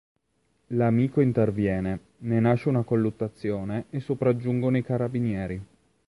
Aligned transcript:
L'amico 0.69 1.21
interviene, 1.21 1.99
ne 2.21 2.39
nasce 2.39 2.69
una 2.69 2.81
colluttazione 2.81 3.85
e 3.91 3.99
sopraggiungono 3.99 4.77
i 4.77 4.83
carabinieri. 4.83 5.61